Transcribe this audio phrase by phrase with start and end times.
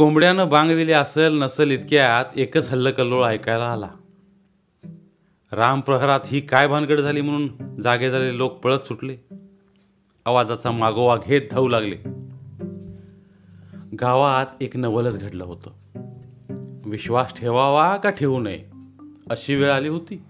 [0.00, 3.88] कोंबड्यानं बांग दिली असेल नसेल इतक्यात एकच हल्लकल्लोळ ऐकायला आला.
[5.52, 9.16] रामप्रहरात ही काय भानगड झाली म्हणून जागे झालेले लोक पळत सुटले.
[10.24, 11.96] आवाजाचा मागोवा घेत धावू लागले.
[14.00, 15.70] गावात एक नवलच घडलं होतं.
[16.86, 18.64] विश्वास ठेवावा का ठेवू नये
[19.30, 20.22] अशी वेळ आली होती.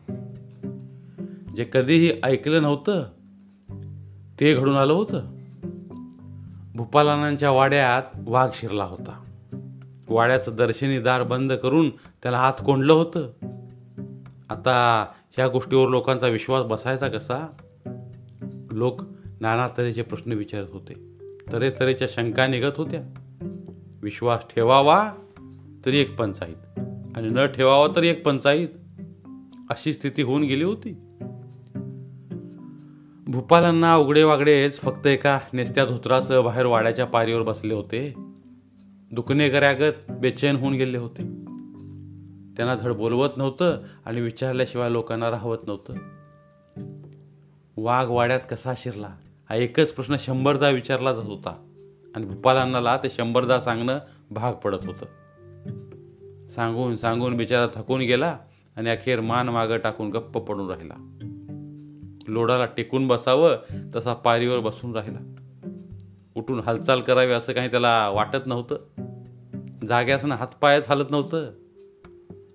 [1.56, 3.05] जे कधीही ऐकलं नव्हतं
[4.41, 5.23] ते घडून आलं होतं.
[6.74, 9.23] भूपालानांच्या वाड्यात वाघ शिरला होता.
[10.10, 13.32] वाड्याचं दर्शनी दार बंद करून त्याला हात कोंडलं होतं.
[14.50, 17.46] आता ह्या गोष्टीवर लोकांचा विश्वास बसायचा कसा?
[18.73, 19.00] लोक
[19.41, 20.95] नाना तऱ्हेचे प्रश्न विचारत होते.
[21.52, 23.00] तऱ्हेतऱ्हेच्या शंका निघत होत्या.
[24.02, 25.12] विश्वास ठेवावा
[25.86, 26.80] तरी एक पंचायत
[27.16, 28.69] आणि न ठेवावा तरी एक पंचायत
[29.70, 31.00] अशी स्थिती होऊन गेली होती.
[33.27, 38.30] भूपालांना उघडे वागडेच फक्त एका नेस्त्या धोत्रासह बाहेर वाड्याच्या पारीवर बसले होते.
[39.12, 41.22] दुखणे करागत बेचैन होऊन गेले होते.
[42.56, 45.94] त्यांना धड बोलवत नव्हतं आणि विचारल्याशिवाय लोकांना राहवत नव्हतं.
[47.77, 49.08] वाघ वाड्यात कसा शिरला?
[49.50, 51.66] हा एकच प्रश्न शंभरदा विचारला जात होता.
[52.16, 53.98] आणि भूपालांनाला ते शंभरदा सांगणं
[54.31, 55.06] भाग पडत होतं.
[56.48, 58.38] सांगून सांगून बिचारा थकून गेला
[58.77, 61.16] आणि अखेर मान मागं टाकून गप्प पडून राहिला.
[62.28, 63.56] लोडाला टेकून बसावं
[63.97, 65.19] तसा पारीवर बसून राहिला.
[66.34, 68.77] उठून हालचाल करावी असं काही त्याला वाटत नव्हतं.
[69.89, 71.50] जाग्यासनं हातपायच हालत नव्हतं.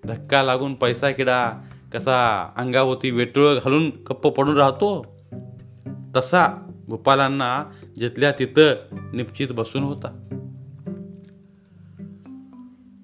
[0.05, 1.51] धक्का लागून पैसा किडा
[1.93, 5.05] कसा अंगावती वेटुळं घालून कप्प पडून राहतो.
[6.15, 8.73] तसा भूपालांना जिथल्या तिथं
[9.13, 10.21] निपचित बसून होता.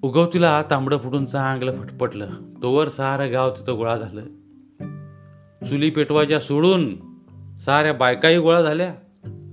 [0.02, 2.28] उगवतीला तांबडं फुटून चांगलं फटपटलं.
[2.62, 4.20] तोवर सारं गाव तिथं गोळा झालं.
[5.66, 6.96] चुली पेटवायच्या सोडून
[7.58, 8.94] साऱ्या बायकाही गोळा झाल्या.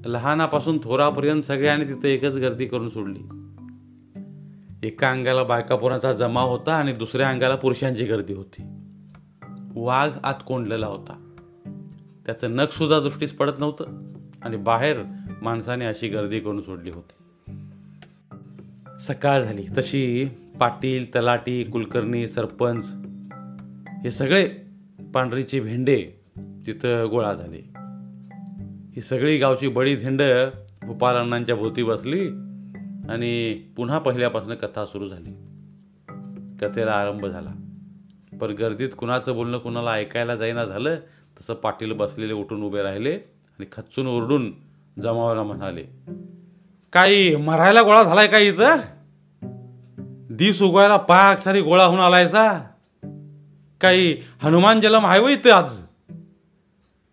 [0.05, 3.48] लहानापासून थोरापर्यंत सगळ्यांनी तिथं एकच गर्दी करून सोडली.
[4.83, 8.63] एका अंगाला बायकापोरांचा जमाव होता आणि दुसऱ्या अंगाला पुरुषांची गर्दी होती.
[9.75, 11.33] वाघ आत कोंडलेला होता.
[12.25, 14.97] त्याचं नखसुद्धा दृष्टीस पडत नव्हतं आणि बाहेर
[15.41, 17.13] माणसाने अशी गर्दी करून सोडली होती.
[18.99, 19.65] सकाळ झाली.
[19.77, 20.25] तशी
[20.59, 22.93] पाटील तलाटी कुलकर्णी सरपंच
[24.03, 24.49] हे सगळे
[25.13, 27.69] पांढरीचे भेंडे तिथं गोळा झाले.
[28.95, 30.21] ही सगळी गावची बडी धेंड
[31.03, 32.48] अण्णांच्या भोवती बसली.
[33.09, 35.31] आणि पुन्हा पहिल्यापासून कथा सुरू झाली.
[36.61, 37.49] कथेला आरंभ झाला.
[38.41, 40.95] पण गर्दीत कुणाचं बोलणं कुणाला ऐकायला जाईना झालं
[41.39, 44.53] तसं पाटील बसलेले उठून उभे राहिले आणि खच्चून ओरडून
[45.01, 45.83] जमावाला म्हणाले
[46.93, 48.77] काही मरायला गोळा झालाय का इथं?
[50.35, 52.59] दिस उगवायला पाक सारी गोळा होऊन आलायसा?
[53.81, 55.81] काही हनुमान जलम आहे व इथं आज?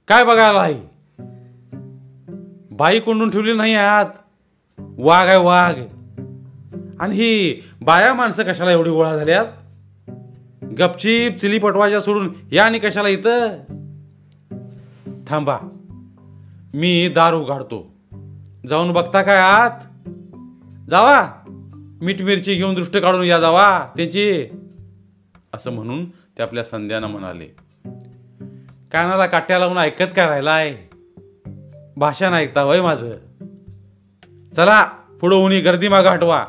[0.08, 0.80] काय बघायला आहे?
[2.70, 4.06] बाई कोंडून ठेवली नाही आत.
[4.78, 5.80] वाघ आहे वाघ.
[7.00, 9.46] आणि ही बाया माणसं कशाला एवढी गोळा झाल्यात?
[10.78, 13.48] गपचीप चिली पटवायच्या सोडून या आणि कशाला इथं?
[15.26, 15.58] थांबा.
[16.74, 17.94] मी दार उघाडतो.
[18.68, 20.04] जाऊन बघता काय आत?
[20.90, 21.30] जावा.
[22.02, 23.88] मीठ मिरची घेऊन दृष्ट काढून या जावा.
[23.96, 24.46] त्यांची.
[25.54, 27.46] असं म्हणून ते आपल्या संध्यानं म्हणाले.
[28.92, 30.76] कानाला काट्या लावून ऐकत काय राहिलाय?
[31.96, 33.10] भाषण ऐकता वय माझं.
[34.56, 34.84] चला
[35.20, 36.46] पुढं उनी गर्दी मागं हटवा.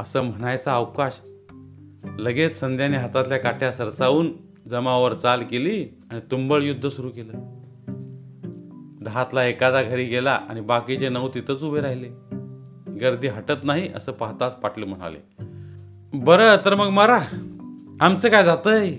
[0.00, 1.20] असं म्हणायचा अवकाश
[2.18, 4.32] लगेच संध्याने हातातल्या काट्या सरसावून
[4.68, 7.32] जमावर चाल केली आणि तुंबळ युद्ध सुरू केलं.
[9.02, 12.08] दहातला एखादा घरी गेला आणि बाकीचे नऊ तिथंच उभे राहिले.
[12.98, 15.18] गर्दी हटत नाही असं पाहताच पाटले म्हणाले
[16.14, 17.18] बरं तर मग मारा.
[18.00, 18.96] आमचं काय जातंय?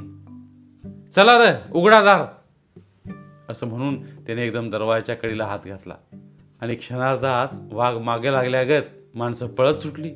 [1.11, 2.25] चला र उघडा दार.
[3.49, 5.95] असं म्हणून त्याने एकदम दरवाजाच्या कडीला हात घातला.
[6.62, 8.84] आणि क्षणार्धात वाघ मागे लागल्यागत
[9.16, 10.12] माणसं पळत सुटली.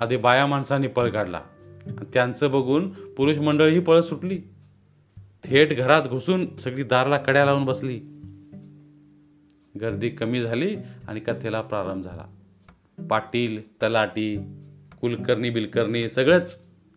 [0.00, 1.40] आधी बाया माणसांनी पळ काढला.
[1.86, 4.40] आणि त्यांचं बघून पुरुष मंडळीही पळत सुटली.
[5.44, 8.00] थेट घरात घुसून सगळी दारला कड्या लावून बसली.
[9.80, 10.76] गर्दी कमी झाली
[11.08, 12.24] आणि कथेला प्रारंभ झाला.
[13.10, 14.36] पाटील तलाटी
[15.00, 16.56] कुलकर्णी बिलकर्णी सगळेच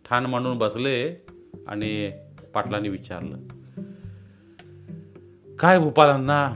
[0.09, 1.25] ठाण मांडून बसले
[1.67, 2.11] आणि
[2.53, 3.37] पाटलांनी विचारलं
[5.55, 6.53] काय भूपालांना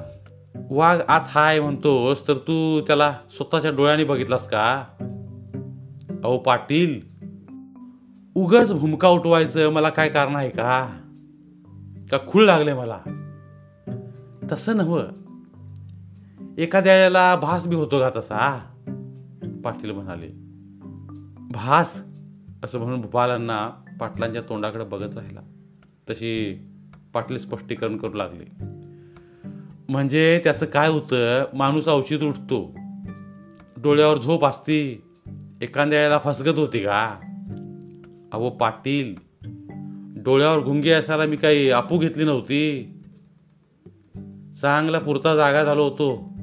[0.56, 4.84] वाघ आत हाय म्हणतोस तर तू त्याला स्वतःच्या डोळ्याने बघितलास का?
[6.24, 7.02] अहो पाटील
[8.36, 10.88] उगच भूमका उठवायचं मला काय कारण आहे का?
[12.12, 13.00] का खूळ लागले मला?
[14.52, 15.04] तसं नव्ह.
[16.58, 18.60] एखाद्या वेळेला भास बी होतो का तसा?
[19.64, 20.28] पाटील म्हणाले.
[21.52, 22.04] भास?
[22.64, 23.70] असं म्हणून भूपालांना
[24.00, 25.42] पाटलांच्या तोंडाकडे बघत राहिला.
[26.10, 26.62] तशी
[27.14, 28.81] पाटील स्पष्टीकरण करू लागले.
[29.90, 32.76] म्हणजे त्याचं काय होतं माणूस औषध उठतो.
[33.78, 35.02] डोळ्यावर झोप असती.
[35.62, 37.16] एखाद्या फसगत होती का?
[38.34, 39.16] अहो पाटील
[40.24, 42.94] डोळ्यावर घुंगे असायला मी काही आपू घेतली नव्हती.
[44.62, 46.34] चांगला पुरता जागा झालो होतो.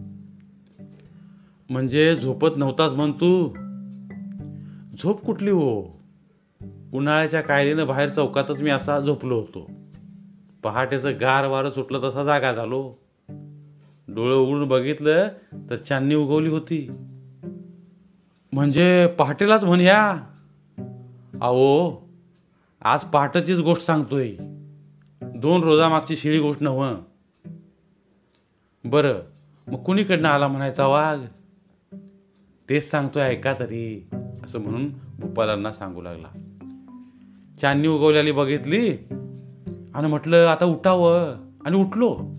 [1.71, 3.49] म्हणजे झोपत नव्हताच म्हण तू.
[5.03, 5.99] झोप कुठली हो?
[6.93, 9.71] उन्हाळ्याच्या कायलीनं बाहेर चौकातच मी असा झोपलो होतो.
[10.63, 12.95] पहाटेचं गार वारं सुटलं तसा जागा झालो.
[14.09, 15.29] डोळं उघडून बघितलं
[15.71, 16.91] तर चांदणी उगवली होती.
[18.53, 20.11] म्हणजे पहाटेलाच म्हण या
[21.43, 22.09] अहो
[22.83, 24.33] आज पहाटेचीच गोष्ट सांगतोय.
[25.23, 26.95] दोन रोजामागची शिळी गोष्ट नव
[28.85, 29.19] बरं
[29.67, 31.21] मग कुणीकडनं आला म्हणायचा वाघ?
[32.69, 34.09] तेच सांगतोय ऐका तरी
[34.45, 36.29] असं म्हणून भूपालांना सांगू लागला.
[37.61, 38.91] चांदणी उगवल्याली बघितली
[39.95, 41.49] आणि म्हटलं आता उठावं.
[41.67, 42.35] आणि उठलो.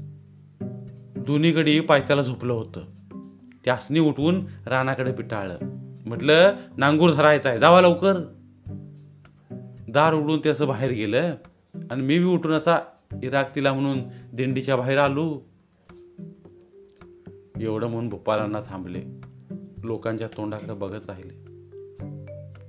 [1.30, 2.81] दोन्हीकडे पायथ्याला झोपलं होतं.
[3.66, 5.58] त्यासनी उठवून रानाकडे पिटाळलं.
[6.06, 8.20] म्हटलं नांगूर धरायचा आहे जावा लवकर.
[9.90, 11.36] दार उडून ते असं बाहेर गेलं
[11.92, 12.80] आणि मी बी उठून असा
[13.24, 14.00] इराक तिला म्हणून
[14.34, 15.42] दिंडीच्या बाहेर आलो.
[17.62, 19.02] एवढं म्हणून भोपाळांना थांबले.
[19.84, 21.52] लोकांच्या तोंडाकडे बघत राहिले.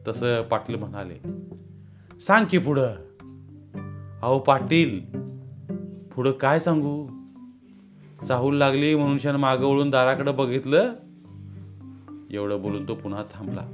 [0.08, 1.18] तसं पाटील म्हणाले
[2.20, 2.94] सांग की पुढं.
[4.22, 5.00] अहो पाटील
[6.14, 7.19] पुढं काय सांगू?
[8.28, 10.92] चाहूल लागली म्हणून शान मागं वळून दाराकडे बघितलं.
[12.30, 13.66] एवढं बोलून तो पुन्हा थांबला.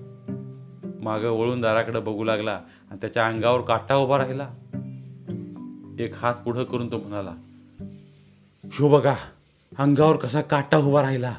[1.02, 2.60] मागं वळून दाराकडे बघू लागला
[2.90, 4.50] आणि त्याच्या अंगावर काटा उभा राहिला.
[5.98, 7.34] एक हात पुढं करून तो म्हणाला
[8.72, 9.14] शो बघा
[9.78, 11.34] अंगावर कसा काटा उभा राहिला.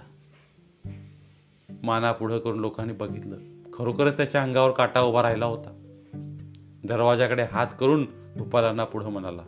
[1.84, 3.38] माना पुढं करून लोकांनी बघितलं.
[3.74, 5.74] खरोखरच त्याच्या अंगावर काटा उभा राहिला होता.
[6.84, 8.06] दरवाजाकडे हात करून
[8.38, 9.42] भूपालांना पुढं म्हणाला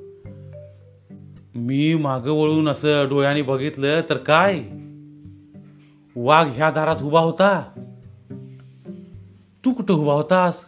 [1.56, 4.60] मी मागं वळून असं डोळ्याने बघितलं तर काय?
[6.16, 7.62] वाघ ह्या दारात उभा होता.
[9.66, 10.62] तू कुठं उभा होतास?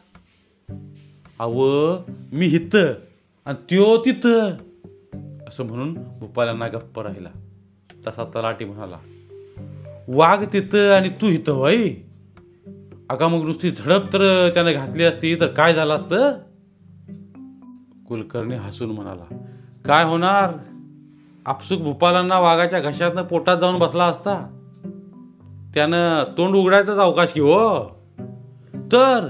[1.40, 1.98] अव
[2.34, 2.76] मी हित
[3.46, 4.52] आणि त्यो तिथं
[5.48, 7.30] असं म्हणून भोपालांना गप्प राहिला.
[8.08, 8.98] तसा तलाटी म्हणाला
[10.08, 11.90] वाघ तिथं आणि तू हिथं होय?
[13.10, 16.34] अगा मग नुसती झडप तर त्याने घातली असती तर काय झालं असतं?
[18.08, 19.46] कुलकर्णी हसून म्हणाला
[19.86, 20.71] काय होणार?
[21.46, 24.58] आपसुक भूपालांना वाघाच्या घशातनं पोटात जाऊन बसला असता.
[25.74, 27.84] त्यानं तोंड उघडायचाच अवकाश घेऊ हो?
[28.76, 29.30] तर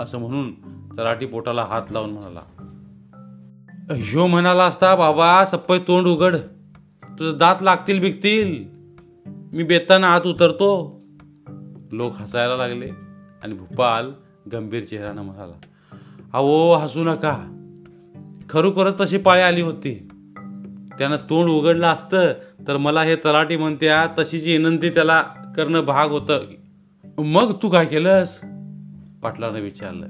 [0.00, 0.52] असं म्हणून
[0.92, 2.40] तलाठी पोटाला हात लावून म्हणाला
[3.94, 6.36] ह्यो म्हणाला असता बाबा सप्पय तोंड उघड.
[7.18, 8.64] तुझं दात लागतील बिकतील
[9.26, 11.00] मी बेताना आत उतरतो.
[11.92, 12.88] लोक हसायला लागले
[13.42, 14.12] आणि भूपाल
[14.52, 15.54] गंभीर चेहऱ्यानं म्हणाला
[16.32, 17.38] अहो हसू नका.
[18.50, 20.05] खरोखरच तशी पाळी आली होती.
[20.98, 22.32] त्यानं तोंड उघडलं असतं
[22.68, 25.22] तर मला हे तलाठी म्हणत्या तशीची विनंती त्याला
[25.56, 26.40] करणं भाग होतं.
[27.18, 28.40] मग तू काय केलंस?
[29.22, 30.06] पाटलानं विचारलं.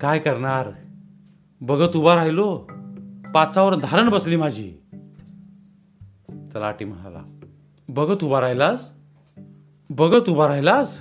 [0.00, 0.68] काय करणार?
[1.60, 2.66] बघत उभा राहिलो.
[3.34, 4.72] पाचावर धारण बसली माझी.
[6.30, 7.22] तलाठी म्हणाला
[7.88, 8.92] बघत उभा राहिलास?
[9.90, 11.00] बघत उभा राहिलास?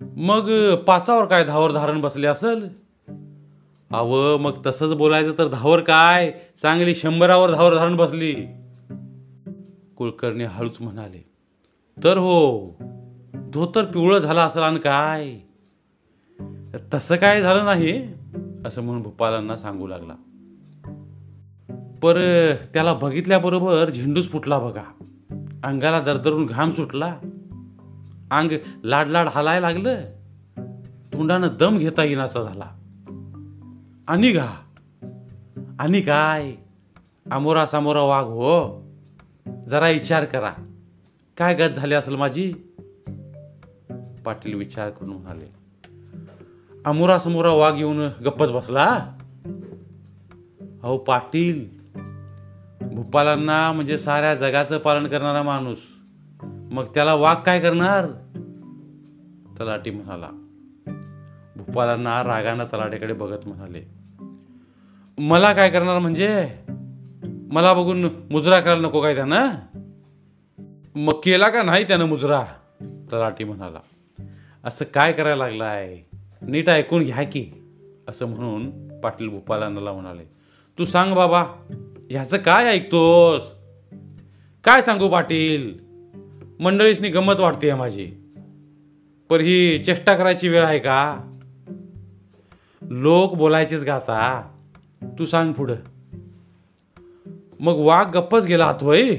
[0.00, 2.83] मग पाचावर काय धावर धारण बसले असेल?
[3.92, 6.32] अव मग तसंच बोलायचं तर धावर काय?
[6.62, 8.34] चांगली शंभरावर धावर धारण बसली.
[9.96, 11.24] कुलकर्णी हळूच म्हणाले
[12.04, 12.68] तर हो
[13.34, 15.34] धोतर पिवळं झालं असेल आणि काय?
[16.94, 18.08] तसं काय झालं नाही?
[18.66, 20.14] असं म्हणून भूपालांना सांगू लागला.
[22.02, 22.16] पर
[22.74, 24.82] त्याला बघितल्याबरोबर झेंडूच फुटला बघा.
[25.64, 27.16] अंगाला दरदरून घाम सुटला.
[28.30, 28.52] अंग
[28.84, 29.94] लाड लाड हालाय लागलं.
[31.12, 32.83] तोंडानं दम घेता येईन असा झाला.
[34.08, 34.48] आणि घा
[35.80, 36.52] आणि काय?
[37.30, 38.82] आमोरासमोरा वाघ हो.
[39.68, 40.52] जरा विचार करा.
[41.36, 42.52] काय गत झाली असेल माझी?
[44.24, 45.54] पाटील विचार करून म्हणाले.
[46.86, 49.16] अमोरासमोरा वाघ येऊन गप्पच बसला?
[50.82, 51.68] अहो पाटील.
[52.80, 55.78] भूपालांना म्हणजे साऱ्या जगाचं पालन करणारा माणूस.
[56.42, 58.06] मग त्याला वाघ काय करणार?
[59.60, 60.43] तलाटी म्हणाला.
[61.66, 63.82] भूपालांना रागानं तलाट्याकडे बघत म्हणाले
[65.18, 66.48] मला काय करणार म्हणजे?
[67.52, 69.48] मला बघून मुजरा करायला नको काय त्यानं?
[70.94, 72.44] मग केला का नाही त्यानं मुजरा?
[72.80, 73.78] तलाटी म्हणाला
[74.64, 75.98] असं काय करायला लागलाय?
[76.42, 77.46] नीट ऐकून घ्या की.
[78.08, 80.22] असं म्हणून पाटील भूपालांना म्हणाले
[80.78, 81.42] तू सांग बाबा
[82.10, 83.42] ह्याचं काय ऐकतोस?
[84.64, 85.74] काय सांगू पाटील?
[86.60, 88.06] मंडळीसनी गंमत वाटते माझी
[89.30, 91.30] पर ही चेष्टा करायची वेळ आहे का?
[92.90, 94.50] लोक बोलायचेच गाता.
[95.18, 95.74] तू सांग पुढं.
[97.60, 99.16] मग वाघ गप्पच गेला आतवय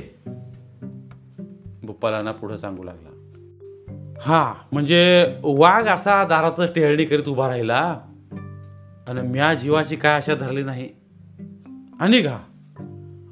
[1.84, 3.10] भूपालांना पुढं सांगू लागला.
[4.22, 8.00] हा म्हणजे वाघ असा दाराचं टेहळणी करीत उभा राहिला.
[9.08, 10.90] आणि म्या जीवाची काय आशा धरली नाही.
[12.00, 12.40] आणि का?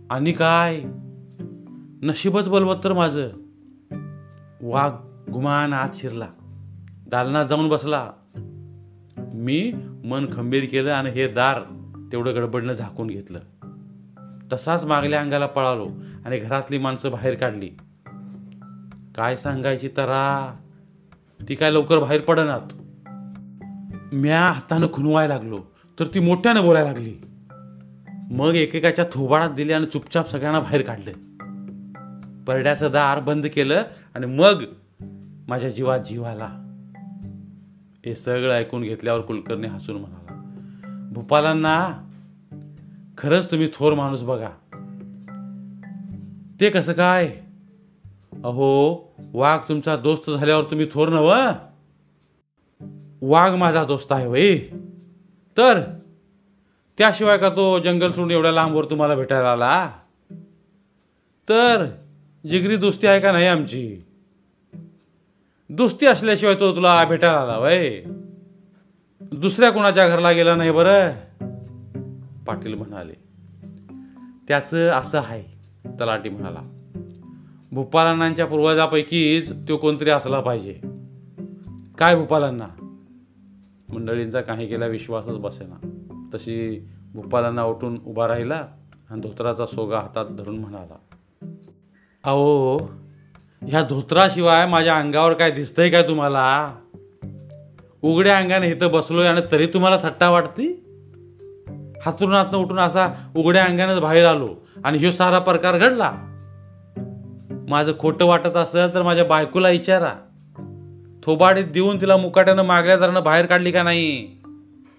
[0.10, 0.82] आणि काय?
[2.02, 3.28] नशीबच बलवत्तर माझं.
[4.62, 4.92] वाघ
[5.32, 6.28] गुमान आत शिरला.
[7.08, 8.12] दालनात जाऊन बसला.
[9.34, 9.74] मी
[10.04, 11.62] मन खंबीर केलं आणि हे दार
[12.12, 13.40] तेवढं गडबडनं झाकून घेतलं.
[14.54, 15.88] तसाच मागल्या अंगाला पळालो
[16.26, 17.70] आणि घरातली माणसं बाहेर काढली.
[19.16, 20.56] काय सांगायची तरा?
[21.50, 22.74] ती काय लवकर बाहेर पडनात.
[24.14, 25.60] म्या हातानं खुनवायला लागलो
[26.00, 27.14] तर ती मोठ्यानं बोलायला लागली.
[28.32, 31.12] मग एकेकाच्या थोबाडात दिली आणि चुपचाप सगळ्यांना बाहेर काढलं.
[32.44, 33.84] परड्याचं दार बंद केलं
[34.16, 34.64] आणि मग
[35.48, 36.73] माझ्या जीवात जीव आला.
[38.06, 40.42] हे सगळं ऐकून घेतल्यावर कुलकर्णी हसून म्हणाला
[41.14, 42.10] भूपालांना
[43.18, 44.50] खरंच तुम्ही थोर माणूस बघा.
[46.62, 47.28] ते कसं काय?
[48.44, 49.00] अहो
[49.34, 51.34] वाघ तुमचा दोस्त झाल्यावर तुम्ही थोर नव?
[53.22, 54.58] वाघ माझा दोस्त आहे वय
[55.58, 55.82] तर
[56.98, 59.92] त्याशिवाय का तो जंगल सोडून एवढ्या लांबवर तुम्हाला भेटायला आला?
[61.50, 61.86] तर
[62.48, 64.02] जिगरी दोस्ती आहे का नाही आमची?
[65.74, 68.04] दोस्ती असल्याशिवाय तो तुला भेटायला आला वय.
[69.22, 71.12] दुसऱ्या कोणाच्या घरला गेला नाही बरं?
[72.48, 73.14] पाटील म्हणाले.
[74.48, 75.44] त्याचं असं आहे
[76.00, 76.92] तलाटी म्हणाला.
[77.72, 80.80] भूपालांनाच्या पूर्वजापैकीच तो कोणतरी असला पाहिजे.
[81.98, 82.98] काय भूपालांना?
[83.90, 85.90] मंडळींचा काही केला विश्वासच बसेना.
[86.34, 88.68] तशी भूपालांना उठून उभा राहिला
[89.10, 90.96] आणि धोत्राचा सोगा हातात धरून म्हणाला.
[92.24, 92.78] अहो
[93.68, 96.76] ह्या धोत्राशिवाय माझ्या अंगावर काय दिसतंय काय तुम्हाला?
[98.02, 100.86] उघड्या अंगाने इथं बसलोय आणि तरी तुम्हाला थट्टा वाटती?
[102.06, 104.50] हातरुणातनं उठून असा उघड्या अंगानेच बाहेर आलो
[104.86, 106.12] आणि ह्यो सारा प्रकार घडला.
[107.70, 110.14] माझं खोटं वाटत असेल तर माझ्या बायकोला विचारा
[111.24, 114.28] थोबाडीत देऊन तिला मुकाट्यानं मागल्या दरानं बाहेर काढली का नाही?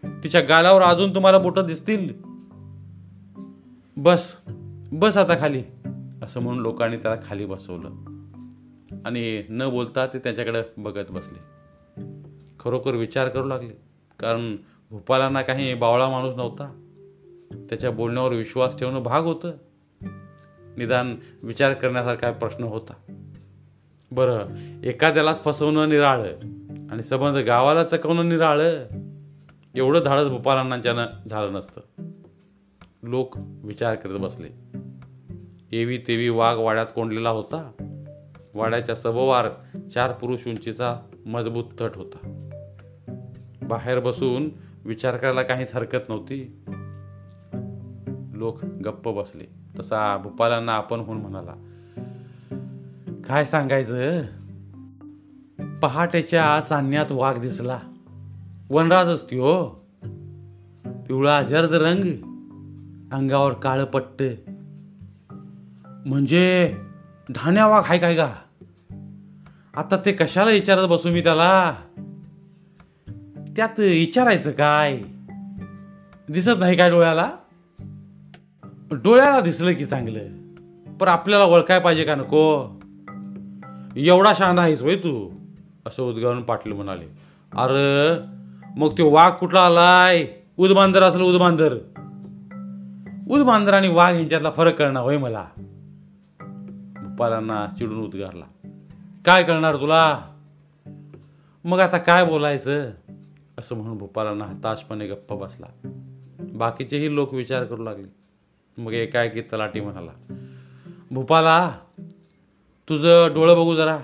[0.04, 2.14] तिच्या गालावर अजून तुम्हाला बोटं दिसतील?
[3.96, 4.36] बस
[4.92, 5.62] बस आता खाली
[6.22, 8.13] असं म्हणून लोकांनी त्याला खाली बसवलं.
[9.04, 11.54] आणि न बोलता ते त्यांच्याकडं बघत बसले.
[12.60, 13.80] खरोखर विचार करू लागले.
[14.18, 14.56] कारण
[14.90, 16.80] भोपालांना काही बावळा माणूस नव्हता.
[17.68, 19.52] त्याच्या बोलण्यावर विश्वास ठेवणं भाग होतं.
[20.76, 22.94] निदान विचार करण्यासारखा प्रश्न होता.
[24.12, 24.46] बरं
[24.84, 26.28] एखाद्यालाच फसवणं निराळं
[26.90, 28.84] आणि संबंध गावाला चकवणं निराळं
[29.74, 31.80] एवढं धाडस भोपालांनाच्यानं झालं नसतं.
[33.02, 34.48] लोक विचार करत बसले.
[35.72, 37.70] एवी तेवी वाघ वाड्यात कोंडलेला होता.
[38.54, 39.48] वाड्याच्या सभोवार
[39.94, 40.96] चार पुरुष उंचीचा
[41.26, 42.48] मजबूत तट होता.
[43.62, 44.48] बाहेर बसून
[44.84, 46.62] विचार करायला काहीच हरकत नव्हती.
[48.34, 49.44] लोक गप्प बसले.
[49.78, 51.54] तसा भूपालांना आपण होऊन म्हणाला
[53.28, 54.22] काय सांगायचं?
[55.82, 57.78] पहाटेच्या चांदण्यात वाघ दिसला.
[58.70, 59.64] वनराज असती हो
[61.08, 62.04] पिवळा जर्द रंग
[63.12, 64.22] अंगावर काळं पट्ट.
[66.06, 66.76] म्हणजे
[67.34, 68.34] धान्या वाघ हाय काय का
[69.76, 71.74] आता ते कशाला विचारत बसू मी त्याला?
[73.56, 75.00] त्यात विचारायचं काय?
[76.28, 77.30] दिसत नाही काय डोळ्याला?
[78.90, 80.20] डोळ्याला दिसलं की चांगलं.
[80.98, 82.64] पण आपल्याला ओळखाय पाहिजे का नको?
[83.96, 85.30] एवढा शहाणा आहेस होय तू
[85.86, 87.04] असं उद्गारून पाटील म्हणाले.
[87.56, 88.18] अरे
[88.76, 90.26] मग तो वाघ कुठला आलाय?
[90.56, 91.72] उदबांदर असलं उदबांदर.
[93.30, 95.44] उदबांदर आणि वाघ यांच्यातला फरक करणार होय मला.
[97.02, 98.44] भूपालांना चिडून उद्गारला.
[99.24, 100.22] काय करणार तुला?
[101.64, 102.90] मग आता काय बोलायचं?
[103.58, 105.66] असं म्हणून भूपालांना हताशपणे गप्प बसला.
[106.38, 108.12] बाकीचेही लोक विचार करू लागले.
[108.82, 110.10] मग एकाएकी तलाटी म्हणाला
[111.10, 111.72] भोपाला
[112.88, 113.98] तुझं डोळं बघू जरा.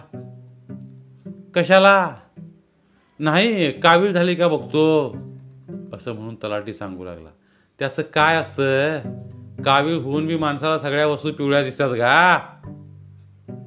[1.55, 2.17] कशाला?
[3.19, 5.11] नाही कावीळ झाली का बघतो.
[5.93, 7.29] असं म्हणून तलाटी सांगू लागला.
[7.79, 8.99] त्याचं काय असतं?
[9.65, 12.39] कावीळ होऊन बी माणसाला सगळ्या वस्तू पिवळ्या दिसतात का?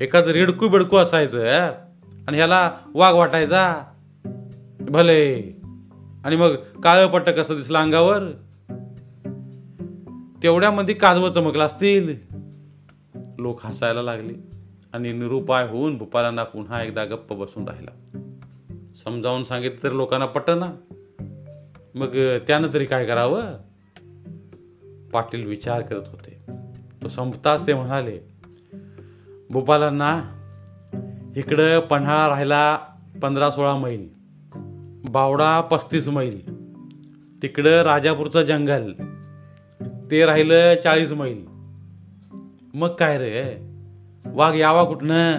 [0.01, 1.47] एखादं रेडकू बेडकू असायचं
[2.27, 3.83] आणि ह्याला वाघ वाटायचा.
[4.79, 5.39] भले.
[6.25, 8.23] आणि मग काळं पट्ट कसं दिसलं अंगावर.
[10.43, 12.17] तेवढ्यामध्ये काजवं चमकलं असतील.
[13.39, 14.33] लोक हसायला लागले.
[14.93, 18.19] आणि निरुपाय होऊन भूपालांना पुन्हा एकदा गप्प बसून राहिला.
[19.05, 20.73] समजावून सांगितलं तर लोकांना पटना.
[21.95, 23.41] मग त्यानं तरी काय करावं?
[25.13, 26.43] पाटील विचार करत होते.
[27.03, 28.32] तो संपताच ते म्हणाले
[29.50, 30.21] भूपालांना
[31.35, 32.77] इकडं पन्हाळा राहिला
[33.21, 34.07] पंधरा सोळा मैल
[35.09, 36.39] बावडा पस्तीस मैल
[37.41, 38.91] तिकडं राजापूरचं जंगल
[40.12, 41.41] ते राहिलं चाळीस मैल.
[42.73, 43.57] मग काय रे?
[44.25, 45.35] वाघ यावा कुठनं?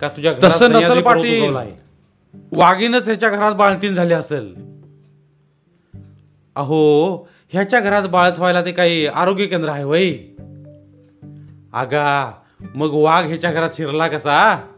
[0.00, 1.54] का तुझ्या तसं नसेल पाटील.
[2.52, 4.54] वाघीनच ह्याच्या घरात बाळतीन झाली असेल.
[6.56, 7.16] अहो
[7.48, 10.12] ह्याच्या घरात बाळत व्हायला ते काही आरोग्य केंद्र आहे वय.
[11.72, 12.32] आगा
[12.74, 14.68] मग वाघ ह्याच्या घरात शिरला कसा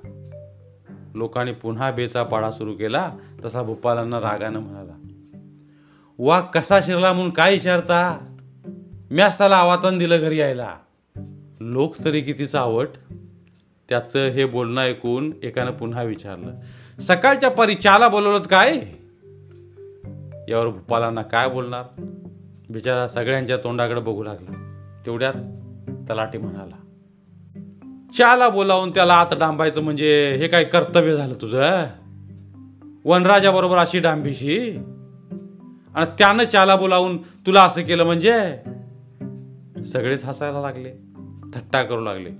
[1.17, 3.13] लोकांनी पुन्हा बेचा पाडा सुरू केला
[3.45, 4.93] तसा भूपालांना रागानं म्हणाला
[6.19, 8.19] वाघ कसा शिरला म्हणून काय विचारता?
[9.11, 10.75] म्याच त्याला आवातन दिलं घरी यायला.
[11.61, 12.89] लोक तरी किती चावट.
[13.89, 16.55] त्याचं हे बोलणं ऐकून एकानं पुन्हा विचारलं
[17.01, 18.77] सकाळच्या परी चहाला बोलवलं काय?
[20.49, 21.85] यावर भूपालांना काय बोलणार?
[22.71, 24.65] बिचारा सगळ्यांच्या तोंडाकडे बघू लागला.
[25.07, 25.35] तेवढ्यात
[26.11, 26.77] तलाठी म्हणाला
[28.17, 31.87] चाला बोलावून त्याला आत डांबायचं म्हणजे हे काय कर्तव्य झालं तुझं
[33.05, 34.77] वनराजाबरोबर अशी डांबीशी?
[35.95, 38.57] आणि त्यानं चाला बोलावून तुला असं केलं म्हणजे?
[39.85, 40.91] सगळेच हसायला लागले
[41.55, 42.31] थट्टा करू लागले.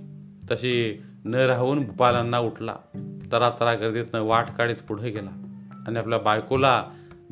[0.51, 2.75] तशी न राहून भूपालांना उठला
[3.31, 5.29] तरा तरा गर्दीतनं वाट काढीत पुढे गेला
[5.87, 6.83] आणि आपल्या बायकोला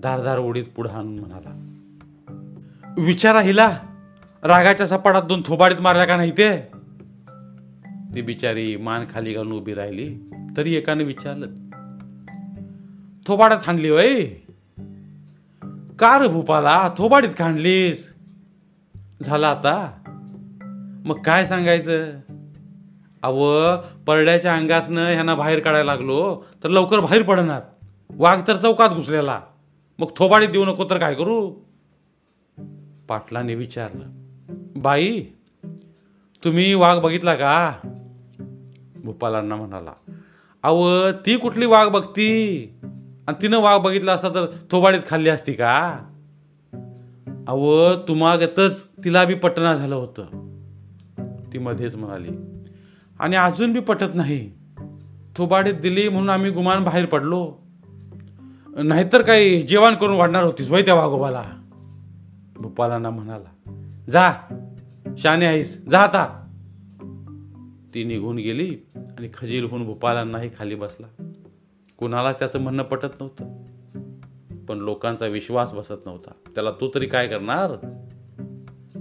[0.04, 1.54] धारधार उडीत पुढे आणून म्हणाला
[2.98, 3.78] विचारा हिला
[4.44, 6.77] रागाच्या सपाटात दोन थोबाडीत मारल्या का नाही ते?
[8.18, 10.18] ती बिचारी मान खाली घालून उभी राहिली.
[10.58, 11.48] तरी एकाने विचारलं
[13.28, 14.26] थोबाडात हाणली वय
[16.00, 18.14] का रे भूपाला थोबाडीत खांडलीस
[19.22, 19.76] झाला आता?
[21.06, 22.12] मग काय सांगायचं?
[23.24, 23.46] अव
[24.08, 27.62] परड्याच्या अंगासनं ह्यांना बाहेर काढायला लागलो तर लवकर बाहेर पडणार.
[28.10, 29.42] वाघ तर चौकात घुसलेला.
[30.00, 31.50] मग थोबाडीत देऊ नको तर काय करू?
[33.08, 34.06] पाटलाने विचारलं
[34.82, 35.24] बाई
[36.44, 37.74] तुम्ही वाघ बघितला का?
[39.08, 39.92] भूपालांना म्हणाला
[40.64, 42.60] अव ती कुठली वाघ बघती?
[43.28, 45.98] आणि तिनं वाघ बघितला असता तर थोबाडीत खाल्ली असती का?
[47.48, 50.26] अव तुम्हागतच तिला बी पटना झालं होतं.
[51.54, 52.30] ती मध्येच म्हणाली
[53.20, 54.52] आणि अजून बी पटत नाही.
[55.36, 57.54] थोबाडीत दिली म्हणून आम्ही गुमान बाहेर पडलो.
[58.78, 61.44] नाहीतर काही जेवण करून वाढणार होतीस वय त्या वाघोबाला.
[62.56, 63.74] भूपालांना म्हणाला
[64.12, 64.34] जा
[65.18, 66.44] शाने आईस जा आता.
[67.98, 71.08] ती निघून गेली आणि खजीर होऊन भूपालांनाही खाली बसला.
[71.98, 73.64] कुणाला त्याचं म्हणणं पटत नव्हतं.
[74.66, 76.32] पण लोकांचा विश्वास बसत नव्हता.
[76.56, 77.72] त्याला तो तरी काय करणार?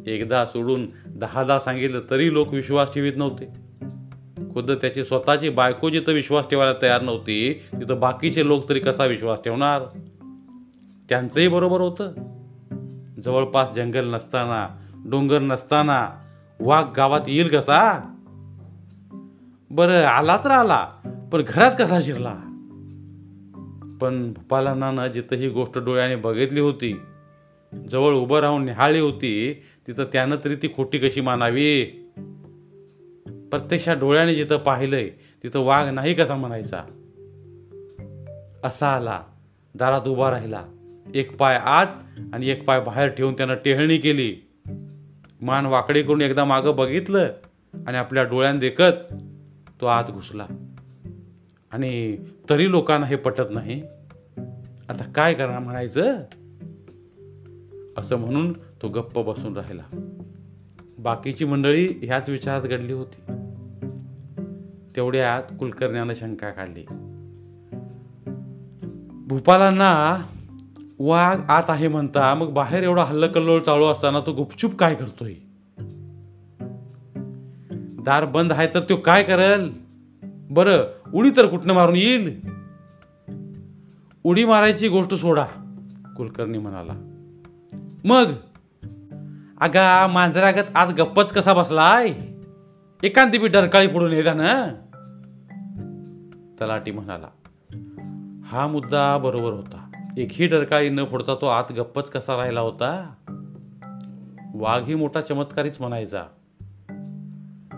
[0.06, 3.46] एकदा सोडून दहादा सांगितलं तरी लोक विश्वास ठेवीत नव्हते.
[4.54, 7.62] खुद्द त्याची स्वतःची बायको जिथं विश्वास ठेवायला तयार नव्हती.
[7.72, 9.82] तिथं बाकीचे लोक तरी कसा विश्वास ठेवणार?
[11.08, 12.12] त्यांचंही बरोबर होतं.
[13.24, 14.68] जवळपास जंगल नसताना
[15.06, 16.10] डोंगर नसताना
[16.60, 18.12] वाघ गावात येईल कसा?
[19.70, 20.84] बरं आला तर आला
[21.32, 22.34] पण घरात कसा शिरला?
[24.00, 27.00] पण भूपालांना जिथं ही गोष्ट डोळ्याने बघितली होती
[27.90, 31.84] जवळ उभं राहून निहाळली होती तिथं त्यानं तरी ती खोटी कशी मानावी?
[33.50, 35.08] प्रत्यक्षात डोळ्याने जिथं पाहिलंय
[35.42, 36.82] तिथं वाघ नाही कसा म्हणायचा?
[38.64, 39.22] असा आला
[39.74, 40.64] दारात उभा राहिला
[41.14, 41.86] एक पाय आत
[42.32, 44.48] आणि एक पाय बाहेर ठेवून त्यानं टेहळणी केली.
[45.40, 47.28] मान वाकडी करून एकदा मागं बघितलं
[47.86, 49.14] आणि आपल्या डोळ्यात देखत
[49.80, 50.46] तो आत घुसला.
[51.72, 52.16] आणि
[52.50, 53.82] तरी लोकांना हे पटत नाही.
[54.88, 56.18] आता काय करणार म्हणायचं?
[57.98, 59.82] असं म्हणून तो गप्प बसून राहिला.
[60.98, 63.32] बाकीची मंडळी ह्याच विचारात घडली होती.
[64.96, 66.84] तेवढ्यात कुलकर्ण्यानं शंका काढली.
[69.26, 70.26] भूपालांना
[70.98, 75.34] वाघ आत आहे म्हणता मग बाहेर एवढा हल्लकल्लोळ चालू असताना तो गुपचूप काय करतोय?
[78.06, 79.70] दार बंद आहे तर तो काय करल?
[80.50, 82.40] बरं उडी तर कुठनं मारून येईल?
[84.24, 85.46] उडी मारायची गोष्ट सोडा
[86.16, 86.92] कुलकर्णी म्हणाला.
[88.04, 88.32] मग?
[89.60, 92.12] अगा मांजरागत आज गप्पच कसा बसलाय?
[93.02, 94.66] एकांती बी डरकाळी फोडून येता ना.
[96.60, 97.28] तलाटी म्हणाला.
[98.44, 99.90] हा मुद्दा बरोबर होता.
[100.16, 103.14] एकही डरकाळी न फोडता तो आत गप्पच कसा राहिला होता?
[104.54, 106.22] वाघ ही मोठा चमत्कारीच म्हणायचा.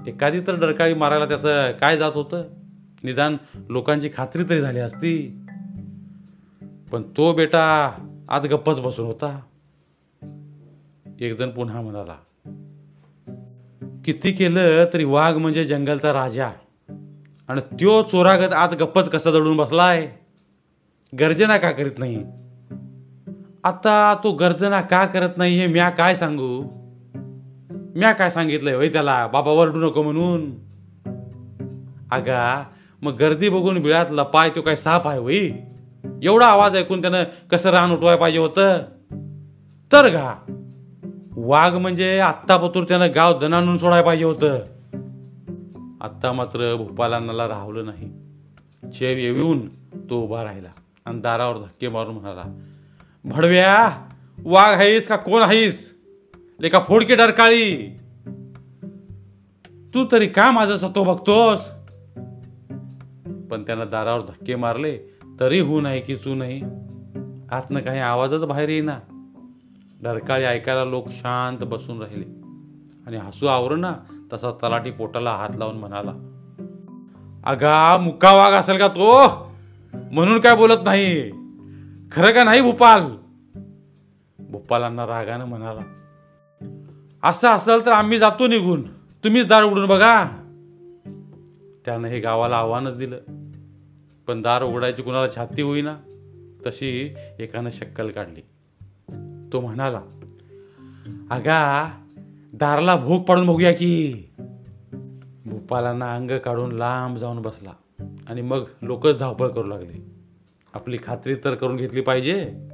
[0.07, 2.43] एखादी तर डरकाळी मारायला त्याचं काय जात होतं?
[3.03, 3.37] निदान
[3.69, 5.41] लोकांची खात्री तरी झाली असती.
[6.93, 7.91] पण तो बेटा
[8.29, 9.41] आत गप्पच बसून होता.
[11.21, 12.15] एकजण पुन्हा म्हणाला
[14.05, 16.51] किती केलं तरी वाघ म्हणजे जंगलचा राजा.
[17.49, 20.13] आणि त्यो चोरागत आत गप्पच कसा दडून बसलाय?
[21.19, 22.25] गर्जना का करीत नाही?
[23.65, 26.78] आता तो गर्जना का करत नाही हे म्या काय सांगू?
[27.97, 29.27] म्या काय सांगितलंय होय त्याला?
[29.27, 30.51] बाबा वरडू नको म्हणून.
[32.11, 32.65] अगा
[33.03, 35.51] मग गर्दी बघून बिळात लपाय तो काय साप आहे होई
[36.23, 38.79] एवढा आवाज ऐकून त्यानं कसं रान उठवाय पाहिजे होतं?
[39.93, 40.35] तर गा
[41.37, 44.59] वाघ म्हणजे आत्ता पतूर त्यानं गाव दणानून सोडायला पाहिजे होतं.
[46.01, 48.11] आत्ता मात्र भूपालांनाला राहवलं नाही.
[48.91, 49.69] चेव येऊन
[50.11, 50.69] तो उभा राहिला
[51.07, 52.45] आणि दारावर धक्के मारून म्हणाला
[53.25, 54.07] भडव्या
[54.45, 55.17] वाघ आहेस का?
[55.17, 55.98] कोण आहेस
[56.61, 57.97] लेका फोडके डरकाळी.
[59.95, 61.69] तू तरी का माझं सत्व बघतोस?
[63.51, 64.99] पण त्यानं दारावर धक्के मारले
[65.41, 66.63] तरी हू नाही की चू नाही.
[67.51, 68.99] आतनं काही आवाजच बाहेर येईना.
[70.03, 72.25] डरकाळी ऐकायला लोक शांत बसून राहिले.
[73.07, 73.95] आणि हसू आवरणा
[74.33, 76.13] तसा तलाठी पोटाला हात लावून म्हणाला
[77.45, 79.29] अगा मुका वाघ असेल का तो?
[80.13, 81.31] म्हणून काय बोलत नाही?
[82.13, 83.03] खरं का नाही भूपाल?
[84.39, 85.98] भूपालांना रागानं म्हणाला
[87.23, 88.83] असं असेल तर आम्ही जातो निघून.
[89.25, 90.25] तुम्हीच दार उघडून बघा.
[91.85, 93.19] त्यानं हे गावाला आव्हानच दिलं.
[94.27, 95.97] पण दार उघडायची कुणाला छाती होईना
[96.67, 98.41] तशी एकानं शक्कल काढली.
[99.53, 100.01] तो म्हणाला
[101.31, 101.93] अगा
[102.53, 104.25] दारला भोग पाडून बघूया की.
[105.47, 107.73] भूपालांना अंग काढून लांब जाऊन बसला
[108.29, 110.07] आणि मग लोकच धावपळ करू लागले.
[110.75, 112.69] आपली खात्री तर करून घेतली पाहिजे.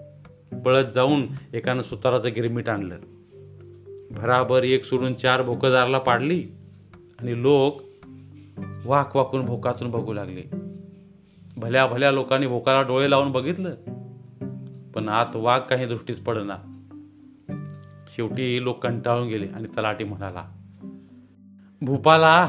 [0.65, 2.97] पळत जाऊन एकानं सुताराचं गिरमीट आणलं.
[4.11, 6.45] भराभर एक सोडून चार भोकदारला पाडली
[7.19, 7.83] आणि लोक
[8.85, 10.43] वाक वाकून भोकातून बघू लागले.
[11.57, 13.75] भल्या भल्या लोकांनी भोकाला डोळे लावून बघितलं
[14.95, 16.57] पण आत वाघ काही दृष्टीच पडना.
[18.17, 20.45] शेवटी लोक कंटाळून गेले आणि तलाटी म्हणाला
[21.83, 22.47] भूपाला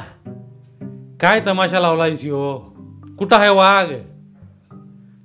[1.21, 2.59] काय तमाशा लावलायस हो
[3.19, 3.93] कुठं आहे वाघ?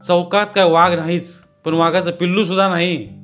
[0.07, 1.33] चौकात काय वाघ नाहीच
[1.64, 3.20] पण वाघाचं पिल्लू सुद्धा नाही.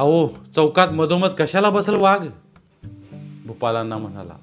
[0.00, 2.26] अहो चौकात मधोमध कशाला बसल वाघ?
[3.46, 4.34] भूपालांना म्हणाला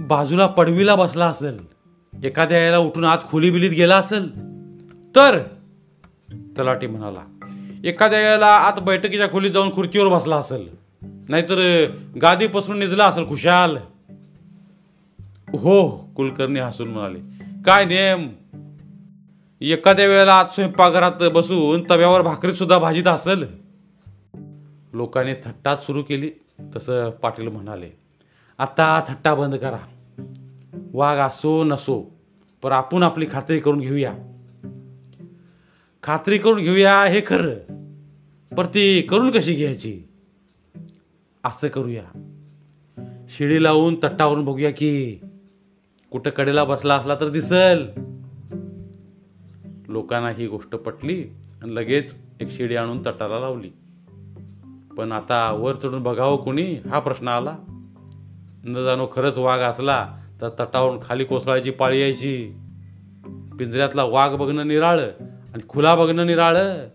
[0.00, 1.58] बाजूला पडवीला बसला असेल.
[2.24, 4.28] एखाद्या याला उठून आत खोली बिलीत गेला असेल.
[5.16, 5.38] तर?
[6.32, 7.20] तलाटी म्हणाला
[7.84, 10.68] एखाद्या याला आत बैठकीच्या खोलीत जाऊन खुर्चीवर बसला असेल.
[11.28, 11.86] नाहीतर
[12.22, 13.76] गादी पसरून निजला असेल खुशाल.
[15.58, 17.18] हो, हो कुलकर्णी हसून म्हणाले
[17.66, 18.28] काय नेम?
[19.60, 23.67] एखाद्या वेळेला आत स्वयंपाकघरात बसून तव्यावर भाकरीत सुद्धा भाजीत असेल.
[24.92, 26.30] लोकांनी थट्टाच सुरू केली
[26.76, 27.90] तसं पाटील म्हणाले
[28.58, 29.78] आता थट्टा बंद करा.
[30.92, 32.04] वाघ असो नसो
[32.62, 34.14] पर आपण आपली खात्री करून घेऊया.
[36.02, 37.54] खात्री करून घेऊया हे खरं
[38.56, 40.02] पर ती करून कशी घ्यायची?
[41.44, 42.34] असं करूया.
[43.28, 45.18] शिडी लावून तट्टावरून बघूया की
[46.10, 47.86] कुठं कडेला बसला असला तर दिसल.
[49.88, 51.24] लोकांना ही गोष्ट पटली
[51.62, 53.70] आणि लगेच एक शिडी आणून तटाला लावली.
[54.98, 56.76] पण आता वर चढून बघावं कोणी?
[56.90, 57.56] हा प्रश्न आला.
[58.64, 62.54] न जाणो खरंच वाघ असला तर तटावरून खाली कोसळायची पाळी यायची.
[63.58, 65.10] पिंजऱ्यातला वाघ बघणं निराळं
[65.54, 66.86] आणि खुला बघणं निराळं.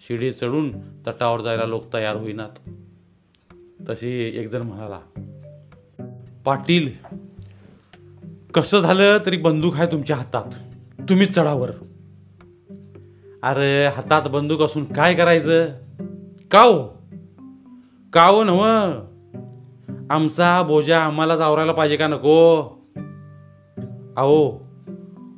[0.00, 0.70] शिडी चढून
[1.06, 2.70] तटावर जायला लोक तयार होईनात.
[3.88, 5.00] तशी एकजण म्हणाला
[6.44, 6.90] पाटील
[8.54, 10.52] कसं झालं तरी बंदूक आहे तुमच्या हातात?
[11.08, 11.70] तुम्हीच चढावर
[13.42, 15.68] अरे हातात बंदूक असून काय करायचं?
[16.52, 16.82] का हो
[18.12, 18.62] का हो नव
[20.10, 22.62] आमचा बोजा आम्हालाच आवरायला पाहिजे का नको?
[24.16, 24.66] अहो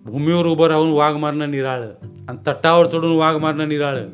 [0.04, 1.90] भूमीवर उभं राहून वाघ मारणं निराळं
[2.28, 4.08] आणि तटावर चढून वाघ मारणं निराळं.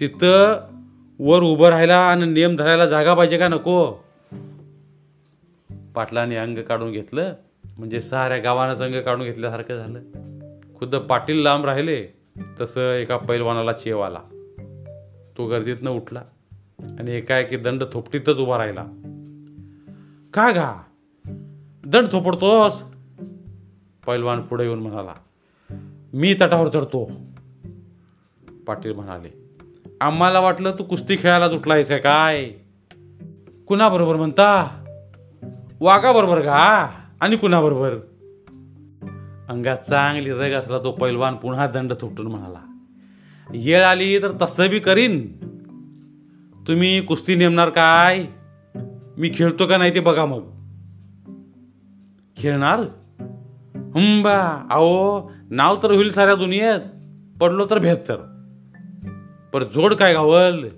[0.00, 0.60] तिथं
[1.18, 4.04] वर उभं राहायला आणि नियम धरायला जागा पाहिजे का नको?
[5.94, 7.32] पाटलाने अंग काढून घेतलं
[7.78, 10.00] म्हणजे साऱ्या गावानंच अंग काढून घेतल्यासारखं झालं.
[10.78, 12.06] खुद्द पाटील लांब राहिले
[12.60, 14.18] तसं एका पैलवानाला चेव आला.
[15.38, 16.22] तो गर्दीतनं उठला
[16.98, 18.84] आणि एकाएकी दंड थोपटीतच उभा राहिला.
[20.34, 20.82] का गा?
[21.86, 22.82] दंड थोपडतोस?
[24.06, 25.14] पैलवान पुढे येऊन म्हणाला
[26.14, 27.10] मी तटावर चढतो.
[28.66, 29.28] पाटील म्हणाले
[30.00, 32.44] आम्हाला वाटलं तू कुस्ती खेळायला तुटलायस काय काय?
[33.68, 34.78] कुणाबरोबर म्हणता?
[35.80, 36.88] वाघाबरोबर घा
[37.20, 37.92] आणि कुणाबरोबर?
[39.48, 42.71] अंगात चांगली रग असला तो पैलवान पुन्हा दंड थोपटून म्हणाला
[43.54, 45.26] येळ आली तर तसं बी करीन.
[46.68, 48.26] तुम्ही कुस्ती नेमणार काय?
[49.18, 50.42] मी खेळतो का नाही ते बघा मग.
[52.36, 52.80] खेळणार?
[53.94, 54.66] हुंबा.
[54.70, 56.80] अहो नाव तर होईल साऱ्या दुनियेत
[57.40, 58.16] पडलो तर बेहत्तर
[59.52, 60.68] पर जोड काय गावल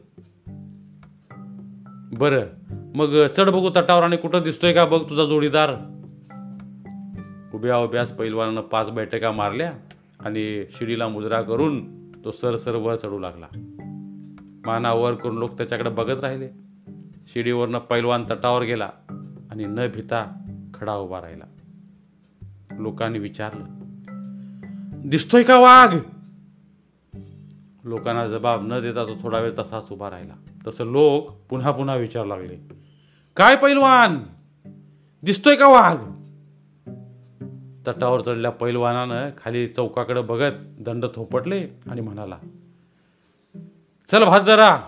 [2.18, 2.38] बर
[2.94, 5.70] मग चढ बघू तटावर आणि कुठं दिसतोय का बघ तुझा जोडीदार.
[7.54, 9.72] उभ्या उभ्यास पैलवानानं पाच बैठका मारल्या
[10.20, 13.46] आणि शिडीला मुजरा करून तो सर सर वर चढू लागला.
[14.66, 16.48] माना वर करून लोक त्याच्याकडे बघत राहिले.
[17.28, 18.90] शिडीवरनं पैलवान तटावर गेला
[19.50, 21.44] आणि न भिता खडा उभा राहिला.
[22.78, 23.64] लोकांनी विचारलं
[25.08, 25.96] दिसतोय का वाघ?
[27.84, 30.34] लोकांना जबाब न देता तो थोडा वेळ तसाच उभा राहिला.
[30.66, 32.56] तसं लोक पुन्हा पुन्हा विचारू लागले
[33.36, 34.22] काय पैलवान?
[35.22, 36.23] दिसतोय का वाघ?
[37.86, 42.36] तटावर चढल्या पैलवानानं खाली चौकाकडे बघत दंड थोपटले आणि म्हणाला
[44.10, 44.78] चल भात जरा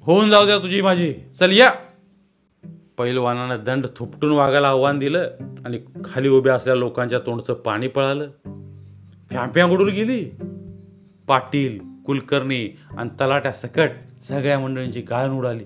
[0.00, 1.14] होऊन जाऊ द्या तुझी माझी.
[1.40, 1.72] चल या.
[2.98, 5.30] पैलवानानं दंड थुपटून वागायला आव्हान दिलं
[5.64, 8.26] आणि खाली उभ्या असलेल्या लोकांच्या तोंडचं पाणी पळालं.
[9.30, 10.30] फ्याम्प्या उडून गेली.
[11.26, 13.90] पाटील कुलकर्णी आणि तलाट्या सकट
[14.22, 15.64] सगळ्या मंडळींची गाळण उडाली.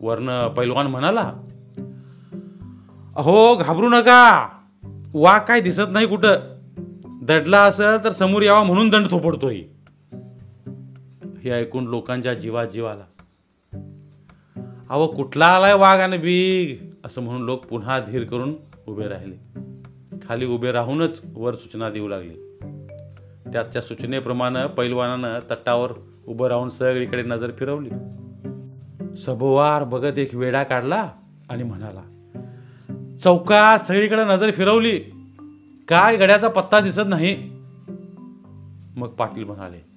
[0.00, 1.32] वरनं पैलवान म्हणाला
[3.16, 4.48] अहो घाबरू नका.
[5.16, 6.34] वाघ काय दिसत नाही कुठं?
[7.22, 9.56] दडला असेल तर समोर यावा म्हणून दंड थोपडतोय.
[11.44, 13.04] हे ऐकून लोकांच्या जीवा जीव आला.
[14.90, 16.90] अहो कुठला आलाय वाघ आणि बीग?
[17.04, 18.54] असं म्हणून लोक पुन्हा धीर करून
[18.86, 19.36] उभे राहिले.
[20.28, 22.58] खाली उभे राहूनच वर सूचना देऊ लागले.
[23.52, 25.92] त्याच्या सूचनेप्रमाणे पैलवानानं तटावर
[26.26, 27.90] उभं राहून सगळीकडे नजर फिरवली.
[29.16, 31.10] सभोवार बघत एक वेडा काढला
[31.50, 32.02] आणि म्हणाला
[33.22, 34.98] चौकात सगळीकडे नजर फिरवली.
[35.88, 37.50] काय गड्याचा पत्ता दिसत नाही.
[38.96, 39.94] मग पाटील म्हणाले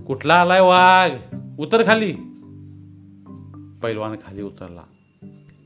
[0.00, 1.36] कुठला आलाय वाघ?
[1.58, 2.12] उतर खाली.
[3.82, 4.82] पैलवान खाली उतरला.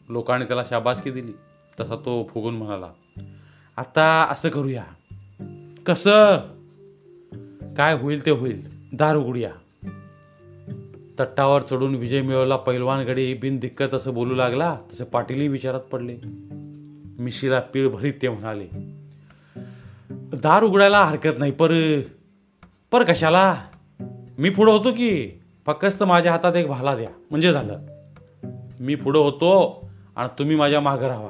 [0.09, 1.33] लोकांनी त्याला शाबासकी दिली.
[1.81, 2.89] तसा तो फुगून म्हणाला
[3.77, 4.85] आता असं करूया.
[5.87, 6.37] कसं?
[7.77, 8.63] काय होईल ते होईल.
[8.93, 9.51] दार उघडूया.
[11.21, 12.57] तट्टावर चढून विजय मिळवला.
[12.57, 16.17] पैलवान गडी बिनदिक्कत असं बोलू लागला तसे पाटीलही विचारात पडले.
[17.19, 18.67] मिशीला पीळ भरीत ते म्हणाले
[20.43, 22.01] दार उघडायला हरकत नाही पर
[22.93, 23.57] पर कशाला?
[24.39, 25.41] मी पुढं होतो की?
[25.67, 27.09] फक्त माझ्या हातात एक भाला द्या.
[27.31, 27.79] म्हणजे झालं.
[28.81, 31.29] मी पुढं होतो आणि तुम्ही माझ्या मागं राहा.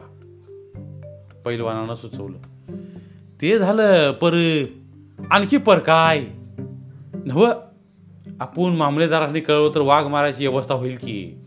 [1.45, 2.39] पैलवानानं सुचवलं
[3.43, 4.65] ते झालं पर
[5.31, 6.25] आणखी पर काय?
[7.25, 7.53] नव
[8.41, 11.39] आपण मामलेदारांनी कळवलं तर वाघ मारायची व्यवस्था होईल की?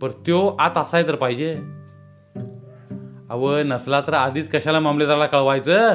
[0.00, 1.58] पर त्यो आत असाय तर पाहिजे.
[3.30, 5.94] अव नसला तर आधीच कशाला मामलेदाराला कळवायचं?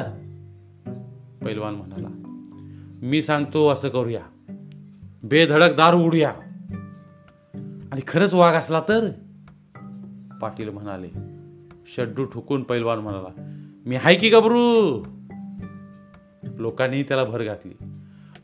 [1.44, 2.08] पैलवान म्हणाला
[3.02, 4.20] मी सांगतो असं करूया.
[5.22, 6.32] बेधडक दार उडूया.
[7.92, 9.10] आणि खरंच वाघ असला तर?
[10.40, 11.08] पाटील म्हणाले.
[11.96, 15.02] शड्डू ठुकून पैलवान म्हणाला मी हाय की गबरू?
[16.58, 17.84] लोकांनी त्याला भर घातली.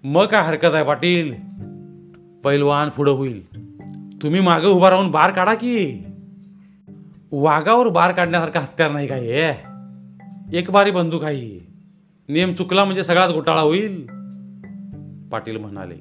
[0.04, 1.34] मग काय हरकत आहे पाटील?
[2.44, 3.42] पैलवान पुढं होईल.
[4.22, 6.04] तुम्ही मागं उभा राहून बार काढा की.
[7.32, 9.54] वाघावर बार काढण्यासारखा हत्यार नाही काही हे?
[10.52, 11.68] एक बारी बंदूक आहे
[12.28, 14.06] नियम चुकला म्हणजे सगळाच घोटाळा होईल.
[15.32, 15.94] पाटील म्हणाले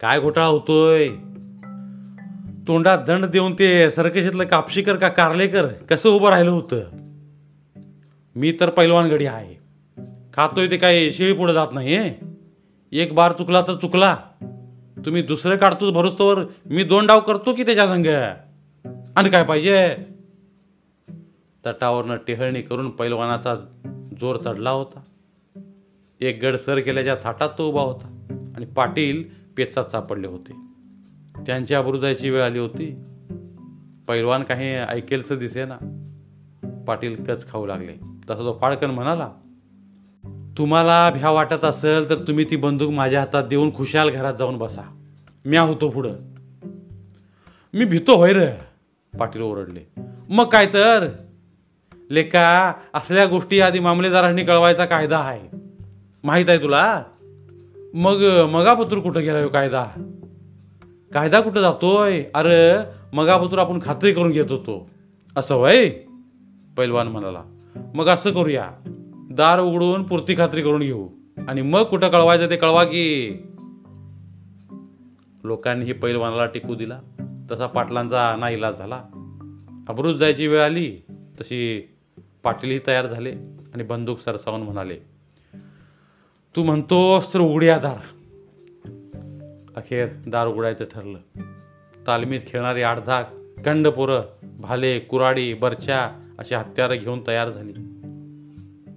[0.00, 1.08] काय घोटाळा होतोय?
[2.68, 6.80] तोंडात दंड देऊन ते सरकशीतलं कापशीकर का कारलेकर कसं उभं राहिलं होतं?
[8.36, 9.54] मी तर पैलवान गडी आहे.
[10.34, 12.14] खातोय ते काही शिळी पुढे जात नाही
[12.92, 14.16] एक बार चुकला तर चुकला.
[15.06, 18.06] तुम्ही दुसरं काढतोच भरुस्तवर मी दोन डाव करतो की त्याच्या संग?
[19.16, 19.96] आणि काय पाहिजे?
[21.66, 23.54] तटावरनं टेहळणी करून पैलवानाचा
[24.20, 25.00] जोर चढला होता.
[26.20, 28.24] एक गड सर केल्याच्या थाटात तो उभा होता
[28.56, 29.24] आणि पाटील
[29.56, 30.52] पेचात सापडले होते.
[31.46, 33.02] त्यांची आबरू जायची वेळ आली होती.
[34.08, 36.04] पैलवान काही ऐकेलसं दिसे ना
[36.88, 37.92] पाटील कच खाऊ लागले.
[37.94, 39.32] तसा तो फाळकन म्हणाला
[40.58, 44.82] तुम्हाला भ्या वाटत असेल तर तुम्ही ती बंदूक माझ्या हातात देऊन खुशाल घरात जाऊन बसा.
[45.44, 46.14] म्या होतो पुढं.
[47.74, 48.46] मी भीतो होय र
[49.18, 49.80] पाटील ओरडले.
[50.28, 51.08] मग काय तर?
[52.10, 55.56] लेका असल्या गोष्टी आधी मामलेदारांनी कळवायचा कायदा आहे.
[56.24, 57.02] माहीत आहे तुला?
[57.94, 59.84] मग मगापत्र कुठं गेला हो कायदा?
[61.12, 62.24] कायदा कुठं जातोय?
[62.34, 62.78] अरे
[63.12, 64.90] मगापत्र आपण खात्री करून घेत होतो.
[65.36, 65.90] असं वय
[66.76, 67.42] पैलवान म्हणाला.
[67.94, 68.70] मग असं करूया.
[69.30, 71.08] दार उघडून पुरती खात्री करून घेऊ.
[71.48, 73.32] आणि मग कुठं कळवायचं ते कळवा की.
[75.44, 77.00] लोकांनीही पैलवानाला टिकू दिला.
[77.50, 79.02] तसा पाटलांचा नाईलाज झाला.
[79.88, 80.96] अब्रूज जायची वेळ आली.
[81.10, 81.90] तशी
[82.42, 83.30] पाटीलही तयार झाले
[83.74, 84.96] आणि बंदूक सरसावून म्हणाले
[86.56, 87.98] तू म्हणतोस तर उघड्या दार
[89.76, 91.40] अखेर दार उघडायचं ठरलं.
[92.06, 93.22] तालमीत खेळणारी आडधा
[93.64, 97.72] कंड पोरं भाले कुराडी बरछ्या अशी हत्यारं घेऊन तयार झाली.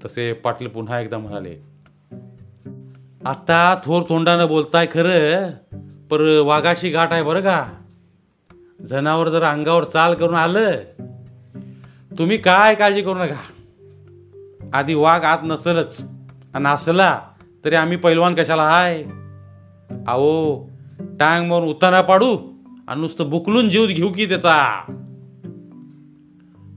[0.05, 1.57] तसे पाटील पुन्हा एकदा म्हणाले
[3.25, 5.51] आता थोर तोंडानं बोलताय खरं
[6.07, 7.73] पर वाघाशी गाठ आहे बरं का?
[8.85, 10.71] जनावर जर अंगावर चाल करून आलं
[12.19, 13.39] तुम्ही काय काळजी करू नका.
[14.73, 16.09] आधी वाघ आत नसलच.
[16.53, 17.21] आणि असला
[17.65, 19.03] तरी आम्ही पैलवान कशाला हाय?
[20.07, 20.69] अहो
[20.99, 22.37] टांग मारून उताना पाडू
[22.87, 24.81] आणि नुसतं बुकलून जीव घेऊ की त्याचा.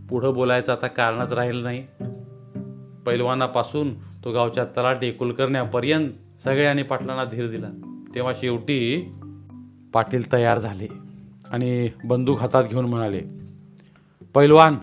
[0.08, 1.86] पुढं बोलायचं आता कारणच राहिलं नाही.
[3.06, 6.10] पैलवानापासून तो गावच्या तलाठी कुलकर्ण्यापर्यंत
[6.44, 7.68] सगळ्यांनी पाटलांना धीर दिला.
[8.14, 9.14] तेव्हा शेवटी
[9.92, 10.88] पाटील तयार झाले
[11.50, 13.20] आणि बंदूक हातात घेऊन म्हणाले
[14.34, 14.76] पैलवान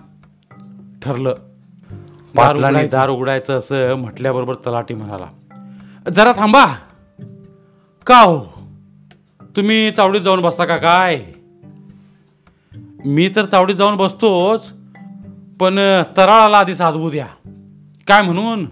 [1.01, 1.33] ठरलं.
[2.35, 2.87] पाटलाने.
[2.87, 3.57] दार उघडायचं.
[3.57, 5.25] असं म्हटल्याबरोबर तलाठी म्हणाला.
[6.09, 6.65] जरा थांबा.
[8.07, 8.45] का हो?
[9.41, 11.25] तुम्ही चावडीत जाऊन बसता का काय?
[13.05, 14.71] मी तर चावडीत जाऊन बसतोच
[15.59, 15.75] पण
[16.17, 17.27] तराळाला आधी साधवू द्या.
[18.07, 18.65] काय म्हणून?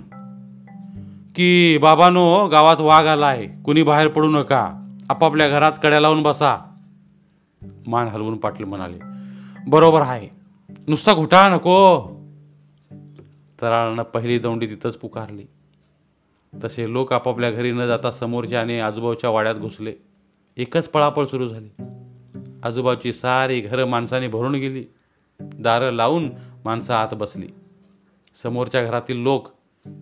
[1.35, 6.57] की बाबानो गावात वाघ आलाय कुणी बाहेर पडू नका आपापल्या घरात कड्या लावून बसा.
[7.87, 8.97] मान हलवून पाटील म्हणाले.
[9.67, 10.27] बरोबर आहे.
[10.87, 12.18] नुसता घोटाळा नको.
[13.61, 15.45] तराळानं पहिली दोंडी तिथंच पुकारली.
[16.63, 19.93] तसे लोक आपापल्या घरी न जाता समोरच्या आणि आजूबाजूच्या वाड्यात घुसले.
[20.57, 21.69] एकच पळापळ सुरू झाली.
[22.63, 24.85] आजूबाजूची सारी घरं माणसाने भरून गेली.
[25.39, 26.29] दारं लावून
[26.65, 27.47] माणसं आत बसली.
[28.43, 29.47] समोरच्या घरातील लोक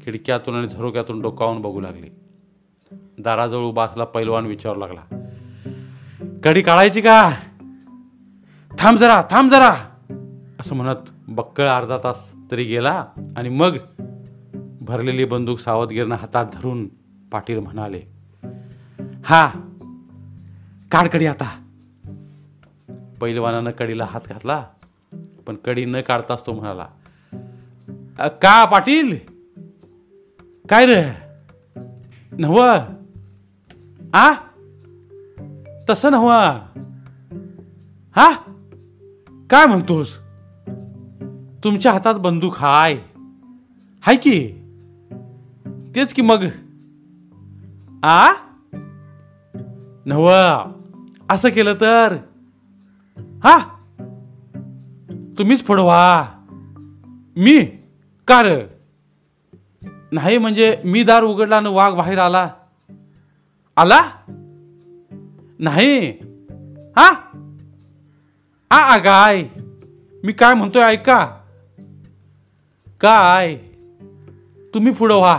[0.02, 2.08] खिडक्यातून आणि झरोक्यातून डोकावून बघू लागले.
[3.20, 5.02] दाराजवळ उभा असला पैलवान विचारू लागला
[6.44, 7.32] कडी काढायची का?
[8.80, 9.76] थांब जरा थांब जरा
[10.60, 13.06] असं म्हणत बक्कळ अर्धा तास तरी गेला
[13.38, 13.78] आणि मग
[14.82, 16.88] भरलेली बंदूक सावधगिरीनं हातात धरून
[17.32, 18.02] पाटील म्हणाले
[19.26, 19.48] हा
[20.92, 21.50] काढ कडी आता.
[23.22, 24.66] पैलवानानं कडीला हात घातला
[25.48, 26.88] पण कडी न काढताच तो म्हणाला
[28.42, 29.18] का पाटील?
[30.70, 31.04] काय रे?
[32.32, 32.58] नव
[34.14, 34.34] आ?
[35.90, 36.30] तसं नव
[38.16, 38.32] हा?
[39.50, 40.27] काय म्हणतोस?
[41.68, 42.94] तुमच्या हातात बंदूक हाय.
[44.02, 44.54] हाय की?
[45.96, 46.46] तेच की मग.
[48.04, 48.34] आ?
[50.06, 50.30] नव
[51.30, 52.16] असं केलं तर?
[53.18, 53.58] हा?
[55.38, 56.26] तुम्हीच फोडवा
[57.38, 57.66] मी?
[58.28, 58.46] कार
[60.12, 62.50] नाही म्हणजे मी दार उघडला आणि वाघ बाहेर आला.
[63.78, 64.02] आला?
[65.60, 66.12] नाही.
[66.98, 67.14] हा?
[68.72, 69.48] आ गाय.
[70.24, 71.37] मी काय म्हणतोय ऐका.
[73.02, 73.56] काय?
[74.74, 75.38] तुम्ही पुढं व्हा.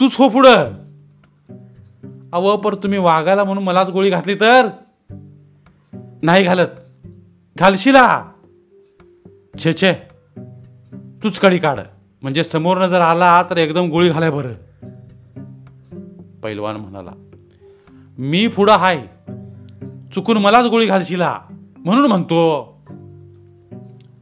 [0.00, 0.72] तूच हो पुढं.
[2.32, 4.68] अव पर तुम्ही वागायला म्हणून मलाच गोळी घातली तर?
[6.22, 6.68] नाही घालत.
[7.58, 8.24] घालशिला.
[9.64, 9.94] छे छे.
[11.24, 11.80] तूच कडी काढ.
[12.22, 14.52] म्हणजे समोरनं जर आला तर एकदम गोळी घालाय बरं.
[16.42, 17.10] पैलवान म्हणाला
[18.18, 19.06] मी पुढं हाय.
[20.14, 21.40] चुकून मलाच गोळी घालशिला.
[21.76, 22.68] म्हणून म्हणतो.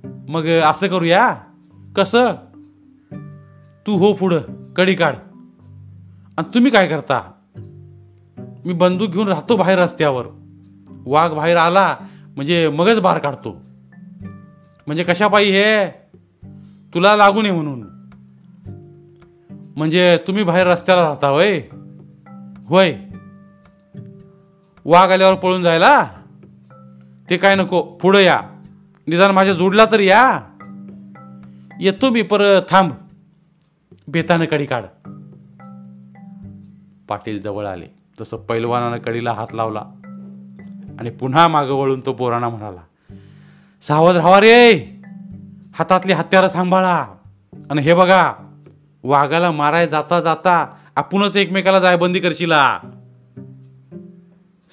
[0.04, 1.36] मग असं करूया?
[1.96, 2.32] कसं?
[3.86, 5.16] तू हो पुढं कडी काढ.
[6.38, 7.32] आणि तुम्ही काय करता?
[8.66, 10.26] मी बंदूक घेऊन राहतो बाहेर रस्त्यावर.
[11.06, 11.96] वाघ बाहेर आला
[12.36, 13.62] म्हणजे मगच बाहेर काढतो.
[14.86, 15.90] म्हणजे कशा पायी हे?
[16.94, 17.80] तुला लागू नये म्हणून.
[19.76, 21.62] म्हणजे तुम्ही बाहेर रस्त्याला राहता होय?
[22.66, 22.94] होय.
[24.84, 26.04] वाघ आल्यावर पळून जायला?
[27.30, 28.40] ते काय नको पुढं या.
[29.06, 30.40] निदान माझ्या जोडला तर या.
[31.80, 32.92] येतो मी पर थांब.
[34.08, 34.84] बेतानं कडी काढ.
[37.08, 37.86] पाटील जवळ आले.
[38.20, 39.80] तसं पैलवानानं कडीला हात लावला.
[40.98, 42.80] आणि पुन्हा मागं वळून तो पोराणा म्हणाला
[43.82, 44.72] सावध राहा रे.
[45.74, 47.06] हातातली हत्यारं सांभाळा.
[47.70, 48.32] आणि हे बघा
[49.02, 52.78] वाघाला माराय जाता जाता आपणच एकमेकाला जायबंदी करशिला.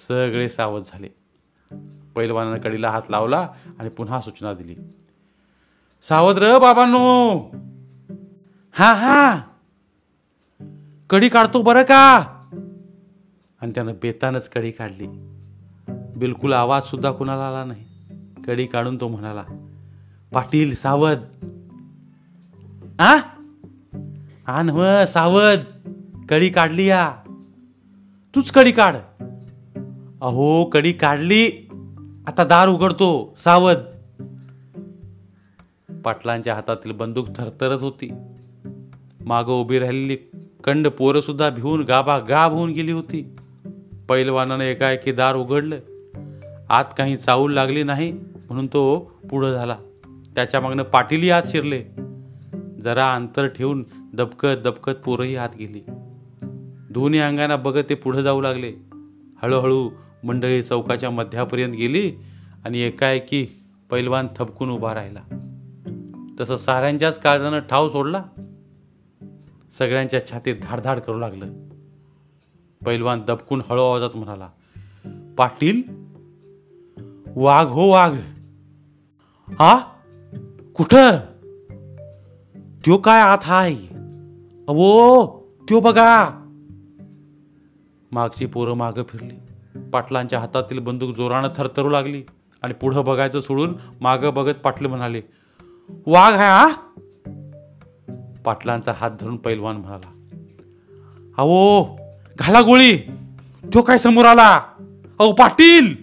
[0.08, 1.08] सगळे सावध झाले.
[2.15, 3.48] पैलवानानं कडीला हात लावला
[3.80, 4.76] आणि पुन्हा सूचना दिली.
[6.04, 7.40] सावध र बाबांनो.
[8.72, 9.38] हा हा.
[11.10, 12.18] कडी काढतो बरं का?
[13.62, 15.08] आणि त्यानं बेतानच कडी काढली.
[16.18, 17.86] बिलकुल आवाज सुद्धा कुणाला आला नाही.
[18.48, 19.44] कडी काढून तो म्हणाला
[20.34, 21.18] पाटील सावध.
[23.00, 23.16] आ?
[24.48, 25.60] हा नव सावध.
[26.30, 27.16] कडी काढली या.
[28.36, 28.96] तूच कडी काढ.
[30.22, 31.70] अहो कडी काढली.
[32.28, 33.36] आता दार उघडतो.
[33.38, 33.76] सावध.
[36.08, 38.12] पाटलांच्या हातातील बंदूक थरथरत होती.
[39.26, 40.15] मागं उभी राहिलेली
[40.63, 43.36] कंड पोरंसुद्धा भिवून गाबा गाब होऊन गेली होती.
[44.10, 45.79] पैलवानानं एकाएकी दार उघडलं.
[46.69, 49.77] आत काही चावूल लागली नाही म्हणून तो पुढं झाला.
[50.36, 51.84] त्याच्या मागनं पाटीलही आत शिरले.
[52.82, 55.82] जरा अंतर ठेवून दबकत दबकत पोरंही आत गेली.
[56.90, 58.71] दोन्ही अंगांना बघत ते पुढं जाऊ लागले.
[59.42, 59.90] हळूहळू
[60.23, 62.12] मंडळी चौकाच्या मध्यापर्यंत गेली
[62.65, 63.48] आणि एकाएकी
[63.92, 65.46] पैलवान थबकून उभा राहिला.
[66.40, 68.23] तसं साऱ्यांच्याच काळजानं ठाव सोडला.
[69.77, 71.46] सगळ्यांच्या छातीत धाडधाड करू लागलं.
[72.85, 74.50] पैलवान दबकून हळू आवाजात म्हणाला
[75.38, 75.81] पाटील
[77.35, 78.17] वाघ हो वाघ.
[79.60, 79.77] हा?
[80.75, 81.17] कुठं?
[82.85, 83.75] त्यो काय आत हाय?
[84.67, 85.27] अवो
[85.69, 86.29] त्यो बघा.
[88.12, 89.35] मागची पोरं मागं फिरली.
[89.90, 92.23] पाटलांच्या हातातील बंदूक जोरानं थरथरू लागली
[92.62, 95.21] आणि पुढं बघायचं सोडून मागं बघत पाटलं म्हणाले
[95.90, 96.73] वाघ आहे हा?
[98.46, 100.10] पाटलांचा हात धरून पैलवान म्हणाला
[101.38, 101.83] अहो
[102.40, 102.98] घाला गोळी.
[103.73, 104.56] तो काय समोर आला?
[105.19, 105.96] अहो पाटील.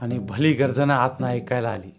[0.00, 1.94] आणि भली गर्जना आतनं ऐकायला आली.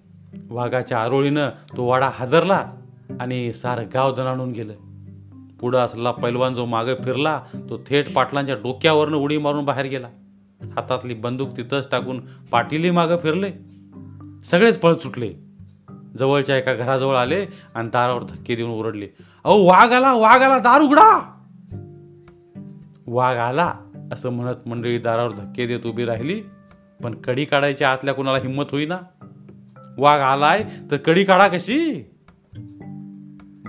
[0.50, 2.72] वाघाच्या आरोळीनं तो वाडा हादरला
[3.20, 4.74] आणि सारं गाव दणाणून गेलं.
[5.60, 10.08] पुढं असलेला पैलवान जो मागे फिरला तो थेट पाटलांच्या डोक्यावरनं उडी मारून बाहेर गेला.
[10.62, 12.20] हातातली बंदूक तिथंच टाकून
[12.52, 13.52] पाटीलही मागं फिरले.
[14.45, 15.49] सगळेच पळत सुटले
[16.18, 17.45] जवळच्या एका घराजवळ आले
[17.76, 19.07] आणि दारावर धक्के देऊन ओरडले.
[19.43, 21.36] अहो वाघ आला वाघ आला दार उघडा.
[23.07, 23.74] वाघ आला
[24.14, 26.41] असं म्हणत मंडळी दारावर धक्के देत उभी राहिली.
[27.03, 28.97] पण कडी काढायच्या आतल्या कुणाला हिंमत होईना.
[29.97, 32.12] वाघ आलाय तर कडी काढा कशी?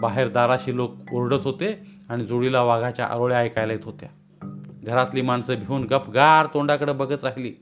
[0.00, 4.08] बाहेर दाराशी लोक ओरडत होते आणि जोडीला वाघाच्या आरोळ्या ऐकायला येत होत्या.
[4.82, 7.54] घरातली माणसं भिवून गपगार तोंडाकडे बघत राहिली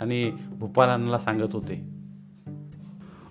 [0.00, 1.97] आणि भूपालांना सांगत होते